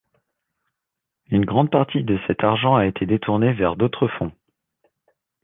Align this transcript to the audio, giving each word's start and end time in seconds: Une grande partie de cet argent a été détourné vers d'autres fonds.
Une 1.27 1.45
grande 1.45 1.69
partie 1.69 2.03
de 2.03 2.17
cet 2.25 2.43
argent 2.43 2.73
a 2.75 2.87
été 2.87 3.05
détourné 3.05 3.53
vers 3.53 3.75
d'autres 3.75 4.07
fonds. 4.07 4.31